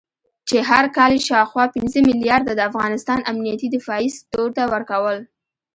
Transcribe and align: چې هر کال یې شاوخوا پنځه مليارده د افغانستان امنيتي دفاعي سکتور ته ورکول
چې 0.49 0.57
هر 0.69 0.85
کال 0.95 1.11
یې 1.17 1.25
شاوخوا 1.27 1.65
پنځه 1.75 1.97
مليارده 2.09 2.53
د 2.55 2.61
افغانستان 2.69 3.19
امنيتي 3.31 3.67
دفاعي 3.75 4.09
سکتور 4.17 4.47
ته 4.57 4.63
ورکول 4.73 5.17